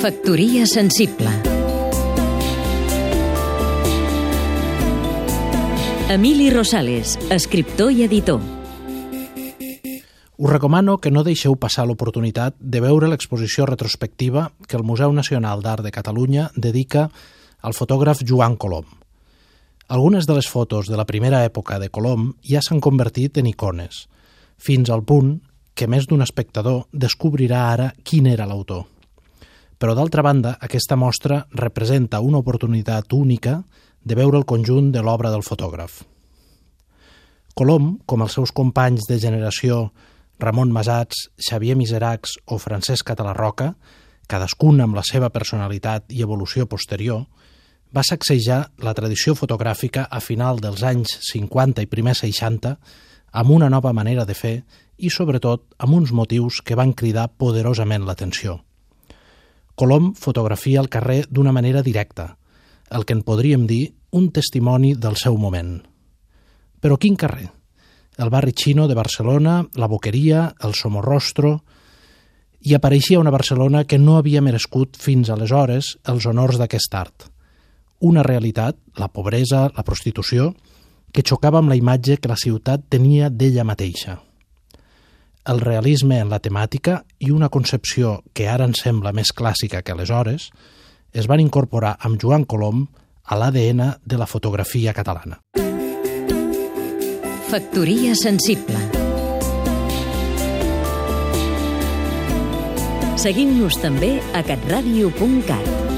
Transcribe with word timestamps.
Factoria 0.00 0.64
sensible 0.64 1.28
Emili 6.08 6.48
Rosales, 6.48 7.18
escriptor 7.28 7.92
i 7.92 8.06
editor 8.06 8.40
Us 10.38 10.48
recomano 10.48 10.96
que 11.04 11.10
no 11.12 11.20
deixeu 11.20 11.52
passar 11.60 11.84
l'oportunitat 11.84 12.56
de 12.56 12.80
veure 12.80 13.10
l'exposició 13.12 13.66
retrospectiva 13.68 14.46
que 14.66 14.78
el 14.78 14.86
Museu 14.88 15.12
Nacional 15.12 15.60
d'Art 15.60 15.84
de 15.84 15.92
Catalunya 15.92 16.46
dedica 16.56 17.10
al 17.60 17.76
fotògraf 17.76 18.22
Joan 18.24 18.56
Colom. 18.56 18.86
Algunes 19.88 20.24
de 20.24 20.38
les 20.38 20.48
fotos 20.48 20.88
de 20.88 20.96
la 20.96 21.04
primera 21.04 21.42
època 21.44 21.76
de 21.76 21.90
Colom 21.92 22.30
ja 22.40 22.64
s'han 22.64 22.80
convertit 22.80 23.36
en 23.36 23.52
icones, 23.52 24.06
fins 24.56 24.88
al 24.88 25.04
punt 25.04 25.42
que 25.76 25.90
més 25.92 26.08
d'un 26.08 26.24
espectador 26.24 26.86
descobrirà 26.90 27.66
ara 27.74 27.90
quin 28.00 28.32
era 28.32 28.48
l'autor. 28.48 28.88
Però 29.80 29.94
d'altra 29.96 30.20
banda, 30.20 30.58
aquesta 30.60 30.96
mostra 31.00 31.46
representa 31.56 32.20
una 32.20 32.42
oportunitat 32.42 33.14
única 33.16 33.62
de 34.04 34.16
veure 34.18 34.36
el 34.36 34.44
conjunt 34.44 34.90
de 34.92 35.00
l'obra 35.00 35.30
del 35.32 35.44
fotògraf. 35.46 36.02
Colom, 37.56 37.94
com 38.04 38.20
els 38.20 38.36
seus 38.36 38.52
companys 38.52 39.08
de 39.08 39.16
generació 39.18 39.86
Ramon 40.40 40.70
Masats, 40.72 41.30
Xavier 41.40 41.78
Miseracs 41.80 42.36
o 42.52 42.60
Francesc 42.60 43.08
Catalarroca, 43.08 43.72
cadascun 44.28 44.84
amb 44.84 45.00
la 45.00 45.04
seva 45.04 45.32
personalitat 45.32 46.12
i 46.12 46.22
evolució 46.28 46.68
posterior, 46.68 47.24
va 47.90 48.04
sacsejar 48.06 48.62
la 48.84 48.94
tradició 48.94 49.34
fotogràfica 49.34 50.06
a 50.10 50.20
final 50.20 50.60
dels 50.60 50.84
anys 50.84 51.16
50 51.32 51.82
i 51.82 51.88
primer 51.90 52.14
60 52.20 52.76
amb 53.32 53.50
una 53.50 53.72
nova 53.72 53.92
manera 53.96 54.28
de 54.28 54.36
fer 54.36 54.58
i, 55.00 55.08
sobretot, 55.08 55.70
amb 55.78 55.96
uns 55.96 56.12
motius 56.12 56.60
que 56.60 56.76
van 56.76 56.92
cridar 56.92 57.30
poderosament 57.32 58.04
l'atenció. 58.04 58.60
Colom 59.80 60.10
fotografia 60.12 60.76
el 60.82 60.90
carrer 60.92 61.22
d'una 61.32 61.54
manera 61.56 61.80
directa, 61.80 62.34
el 62.92 63.06
que 63.08 63.14
en 63.16 63.22
podríem 63.24 63.62
dir 63.64 63.94
un 64.12 64.26
testimoni 64.28 64.90
del 64.92 65.16
seu 65.16 65.38
moment. 65.40 65.78
Però 66.84 66.98
quin 67.00 67.16
carrer? 67.16 67.46
El 68.20 68.28
barri 68.28 68.52
xino 68.52 68.84
de 68.90 68.98
Barcelona, 68.98 69.62
la 69.80 69.88
Boqueria, 69.88 70.50
el 70.60 70.76
Somorrostro... 70.76 71.62
I 72.60 72.74
apareixia 72.76 73.16
una 73.16 73.32
Barcelona 73.32 73.86
que 73.88 73.96
no 73.96 74.18
havia 74.18 74.42
merescut 74.44 74.98
fins 75.00 75.30
aleshores 75.32 75.94
els 76.12 76.26
honors 76.28 76.60
d'aquest 76.60 76.92
art. 76.92 77.30
Una 78.04 78.20
realitat, 78.20 78.76
la 79.00 79.08
pobresa, 79.08 79.70
la 79.72 79.84
prostitució, 79.88 80.52
que 81.08 81.24
xocava 81.24 81.64
amb 81.64 81.72
la 81.72 81.80
imatge 81.80 82.18
que 82.20 82.28
la 82.28 82.36
ciutat 82.36 82.84
tenia 82.92 83.32
d'ella 83.32 83.64
mateixa. 83.64 84.20
El 85.48 85.60
realisme 85.60 86.18
en 86.20 86.28
la 86.28 86.38
temàtica 86.42 87.00
i 87.18 87.30
una 87.32 87.48
concepció 87.48 88.20
que 88.36 88.48
ara 88.48 88.66
ens 88.68 88.82
sembla 88.84 89.14
més 89.16 89.32
clàssica 89.32 89.80
que 89.82 89.94
aleshores 89.94 90.50
es 91.12 91.26
van 91.26 91.40
incorporar 91.40 91.96
amb 91.98 92.20
Joan 92.20 92.44
Colom 92.44 92.84
a 93.24 93.38
l'ADN 93.40 93.82
de 94.04 94.18
la 94.20 94.28
fotografia 94.28 94.92
catalana. 94.92 95.40
Factoria 97.50 98.14
sensible 98.14 98.78
Seguim-nos 103.20 103.76
també 103.82 104.14
a 104.32 104.40
catradio.cat 104.46 105.89